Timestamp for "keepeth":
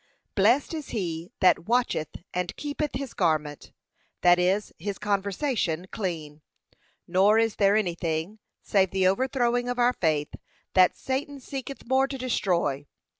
2.55-2.95